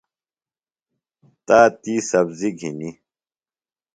تاتی 1.47 1.95
سبزیۡ 2.09 2.53
گِھنیۡ۔ 2.59 2.95